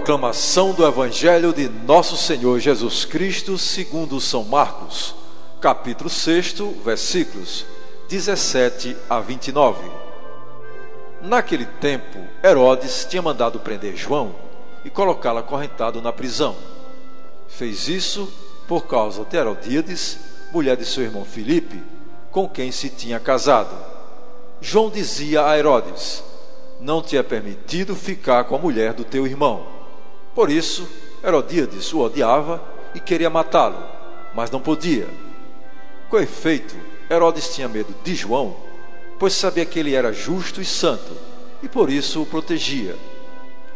Proclamação 0.00 0.72
do 0.72 0.86
Evangelho 0.86 1.52
de 1.52 1.68
Nosso 1.68 2.16
Senhor 2.16 2.58
Jesus 2.58 3.04
Cristo, 3.04 3.58
segundo 3.58 4.18
São 4.18 4.42
Marcos, 4.44 5.14
capítulo 5.60 6.08
6, 6.08 6.54
versículos 6.82 7.66
17 8.08 8.96
a 9.10 9.20
29. 9.20 9.90
Naquele 11.20 11.66
tempo, 11.66 12.18
Herodes 12.42 13.06
tinha 13.10 13.20
mandado 13.20 13.60
prender 13.60 13.94
João 13.94 14.34
e 14.86 14.88
colocá-lo 14.88 15.40
acorrentado 15.40 16.00
na 16.00 16.10
prisão. 16.14 16.56
Fez 17.46 17.86
isso 17.86 18.26
por 18.66 18.86
causa 18.86 19.22
de 19.22 19.36
Herodíades, 19.36 20.18
mulher 20.50 20.78
de 20.78 20.86
seu 20.86 21.04
irmão 21.04 21.26
Filipe, 21.26 21.78
com 22.30 22.48
quem 22.48 22.72
se 22.72 22.88
tinha 22.88 23.20
casado. 23.20 23.76
João 24.62 24.88
dizia 24.88 25.46
a 25.46 25.58
Herodes: 25.58 26.24
Não 26.80 27.02
te 27.02 27.18
é 27.18 27.22
permitido 27.22 27.94
ficar 27.94 28.44
com 28.44 28.56
a 28.56 28.58
mulher 28.58 28.94
do 28.94 29.04
teu 29.04 29.26
irmão. 29.26 29.79
Por 30.34 30.50
isso, 30.50 30.88
Herodíades 31.22 31.92
o 31.92 32.00
odiava 32.00 32.62
e 32.94 33.00
queria 33.00 33.28
matá-lo, 33.28 33.78
mas 34.34 34.50
não 34.50 34.60
podia. 34.60 35.08
Com 36.08 36.18
efeito, 36.18 36.74
Herodes 37.10 37.54
tinha 37.54 37.68
medo 37.68 37.94
de 38.02 38.14
João, 38.14 38.56
pois 39.18 39.32
sabia 39.32 39.66
que 39.66 39.78
ele 39.78 39.94
era 39.94 40.12
justo 40.12 40.60
e 40.60 40.64
santo, 40.64 41.16
e 41.62 41.68
por 41.68 41.90
isso 41.90 42.22
o 42.22 42.26
protegia. 42.26 42.96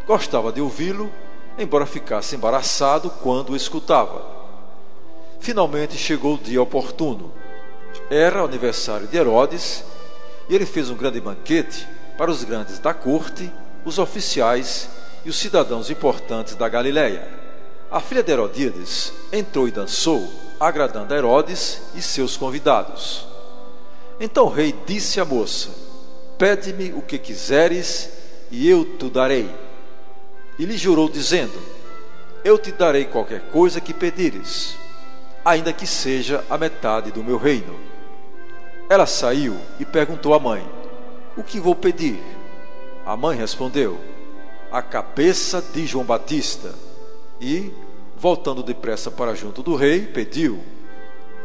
Gostava 0.06 0.52
de 0.52 0.60
ouvi-lo, 0.60 1.12
embora 1.58 1.86
ficasse 1.86 2.34
embaraçado 2.36 3.10
quando 3.22 3.50
o 3.50 3.56
escutava. 3.56 4.24
Finalmente 5.40 5.96
chegou 5.96 6.34
o 6.34 6.38
dia 6.38 6.62
oportuno. 6.62 7.32
Era 8.08 8.42
o 8.42 8.46
aniversário 8.46 9.06
de 9.06 9.16
Herodes, 9.16 9.84
e 10.48 10.54
ele 10.54 10.66
fez 10.66 10.90
um 10.90 10.96
grande 10.96 11.20
banquete 11.20 11.86
para 12.16 12.30
os 12.30 12.44
grandes 12.44 12.78
da 12.78 12.94
corte, 12.94 13.52
os 13.84 13.98
oficiais 13.98 14.88
e 15.24 15.30
os 15.30 15.36
cidadãos 15.36 15.90
importantes 15.90 16.54
da 16.54 16.68
Galiléia. 16.68 17.26
A 17.90 18.00
filha 18.00 18.22
de 18.22 18.32
Herodíades 18.32 19.12
entrou 19.32 19.66
e 19.66 19.70
dançou, 19.70 20.28
agradando 20.58 21.14
a 21.14 21.16
Herodes 21.16 21.82
e 21.94 22.02
seus 22.02 22.36
convidados. 22.36 23.26
Então 24.20 24.46
o 24.46 24.50
rei 24.50 24.74
disse 24.86 25.20
à 25.20 25.24
moça: 25.24 25.70
Pede-me 26.36 26.92
o 26.92 27.02
que 27.02 27.18
quiseres 27.18 28.10
e 28.50 28.68
eu 28.68 28.84
te 28.84 29.08
darei. 29.08 29.48
E 30.58 30.64
lhe 30.64 30.76
jurou, 30.76 31.08
dizendo: 31.08 31.60
Eu 32.44 32.58
te 32.58 32.70
darei 32.72 33.04
qualquer 33.04 33.40
coisa 33.50 33.80
que 33.80 33.94
pedires, 33.94 34.76
ainda 35.44 35.72
que 35.72 35.86
seja 35.86 36.44
a 36.50 36.58
metade 36.58 37.10
do 37.10 37.24
meu 37.24 37.36
reino. 37.36 37.78
Ela 38.88 39.06
saiu 39.06 39.56
e 39.80 39.84
perguntou 39.84 40.34
à 40.34 40.38
mãe: 40.38 40.64
O 41.36 41.42
que 41.42 41.58
vou 41.58 41.74
pedir? 41.74 42.20
A 43.06 43.16
mãe 43.16 43.36
respondeu: 43.36 43.98
a 44.74 44.82
cabeça 44.82 45.62
de 45.72 45.86
João 45.86 46.04
Batista 46.04 46.74
e, 47.40 47.72
voltando 48.16 48.60
depressa 48.60 49.08
para 49.08 49.32
junto 49.32 49.62
do 49.62 49.76
rei, 49.76 50.00
pediu: 50.00 50.60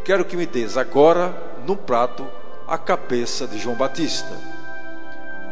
Quero 0.03 0.25
que 0.25 0.35
me 0.35 0.47
des 0.47 0.77
agora, 0.77 1.39
num 1.63 1.75
prato, 1.75 2.27
a 2.67 2.75
cabeça 2.75 3.45
de 3.45 3.59
João 3.59 3.75
Batista. 3.75 4.35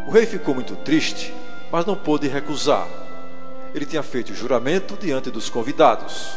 O 0.07 0.11
rei 0.11 0.25
ficou 0.25 0.55
muito 0.55 0.75
triste, 0.77 1.31
mas 1.71 1.85
não 1.85 1.95
pôde 1.95 2.27
recusar. 2.27 2.87
Ele 3.75 3.85
tinha 3.85 4.01
feito 4.01 4.31
o 4.31 4.35
juramento 4.35 4.97
diante 4.99 5.29
dos 5.29 5.47
convidados. 5.47 6.31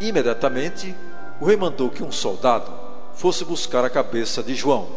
Imediatamente, 0.00 0.96
o 1.42 1.44
rei 1.44 1.58
mandou 1.58 1.90
que 1.90 2.02
um 2.02 2.10
soldado 2.10 2.72
fosse 3.12 3.44
buscar 3.44 3.84
a 3.84 3.90
cabeça 3.90 4.42
de 4.42 4.54
João. 4.54 4.88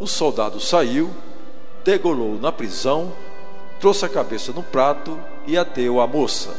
O 0.00 0.06
soldado 0.06 0.58
saiu, 0.58 1.10
degolou 1.84 2.40
na 2.40 2.50
prisão 2.50 3.12
trouxe 3.82 4.04
a 4.04 4.08
cabeça 4.08 4.52
no 4.52 4.62
prato 4.62 5.18
e 5.44 5.58
a 5.58 5.64
deu 5.64 6.00
à 6.00 6.06
moça. 6.06 6.54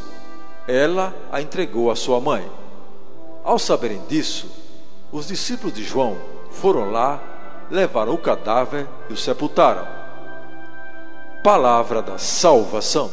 Ela 0.67 1.15
a 1.31 1.41
entregou 1.41 1.89
à 1.89 1.95
sua 1.95 2.19
mãe. 2.19 2.45
Ao 3.45 3.57
saberem 3.57 4.01
disso, 4.09 4.51
os 5.09 5.29
discípulos 5.29 5.73
de 5.73 5.85
João 5.85 6.17
foram 6.51 6.91
lá, 6.91 7.21
levaram 7.71 8.13
o 8.13 8.17
cadáver 8.17 8.85
e 9.09 9.13
o 9.13 9.17
sepultaram. 9.17 9.87
Palavra 11.41 12.01
da 12.01 12.17
salvação. 12.17 13.09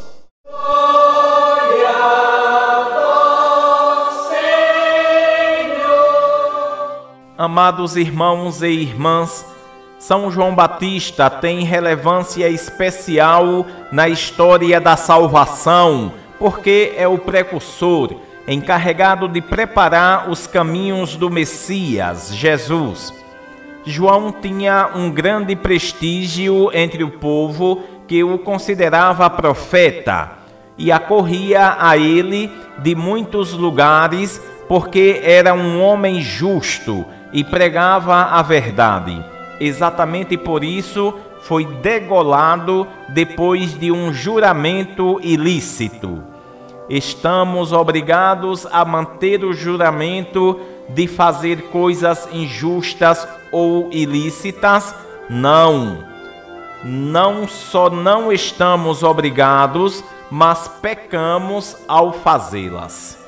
Amados 7.37 7.95
irmãos 7.95 8.61
e 8.61 8.67
irmãs, 8.67 9.45
são 10.01 10.31
João 10.31 10.55
Batista 10.55 11.29
tem 11.29 11.63
relevância 11.63 12.49
especial 12.49 13.67
na 13.91 14.09
história 14.09 14.81
da 14.81 14.97
salvação, 14.97 16.13
porque 16.39 16.95
é 16.97 17.07
o 17.07 17.19
precursor, 17.19 18.15
encarregado 18.47 19.27
de 19.27 19.41
preparar 19.41 20.27
os 20.27 20.47
caminhos 20.47 21.15
do 21.15 21.29
Messias, 21.29 22.33
Jesus. 22.33 23.13
João 23.85 24.31
tinha 24.31 24.89
um 24.95 25.11
grande 25.11 25.55
prestígio 25.55 26.71
entre 26.73 27.03
o 27.03 27.11
povo 27.11 27.83
que 28.07 28.23
o 28.23 28.39
considerava 28.39 29.29
profeta 29.29 30.31
e 30.79 30.91
acorria 30.91 31.77
a 31.79 31.95
ele 31.95 32.49
de 32.79 32.95
muitos 32.95 33.53
lugares 33.53 34.41
porque 34.67 35.21
era 35.23 35.53
um 35.53 35.79
homem 35.79 36.21
justo 36.21 37.05
e 37.31 37.43
pregava 37.43 38.15
a 38.15 38.41
verdade. 38.41 39.30
Exatamente 39.63 40.35
por 40.37 40.63
isso 40.63 41.13
foi 41.41 41.65
degolado 41.65 42.87
depois 43.09 43.77
de 43.77 43.91
um 43.91 44.11
juramento 44.11 45.19
ilícito. 45.21 46.23
Estamos 46.89 47.71
obrigados 47.71 48.65
a 48.71 48.83
manter 48.83 49.45
o 49.45 49.53
juramento 49.53 50.59
de 50.89 51.05
fazer 51.05 51.69
coisas 51.69 52.27
injustas 52.33 53.27
ou 53.51 53.87
ilícitas? 53.91 54.95
Não. 55.29 56.05
Não 56.83 57.47
só 57.47 57.87
não 57.87 58.33
estamos 58.33 59.03
obrigados, 59.03 60.03
mas 60.31 60.67
pecamos 60.81 61.77
ao 61.87 62.13
fazê-las. 62.13 63.20